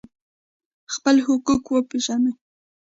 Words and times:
خپل 0.95 1.15
حقوق 1.27 1.63
وپیژنئ 1.73 2.33